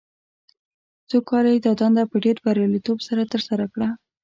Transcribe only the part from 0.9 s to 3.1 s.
څو کاله یې دا دنده په ډېر بریالیتوب